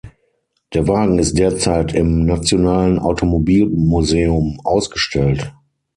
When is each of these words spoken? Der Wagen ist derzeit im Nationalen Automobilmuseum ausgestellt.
Der 0.73 0.87
Wagen 0.87 1.19
ist 1.19 1.37
derzeit 1.37 1.93
im 1.93 2.25
Nationalen 2.25 2.97
Automobilmuseum 2.97 4.59
ausgestellt. 4.63 5.53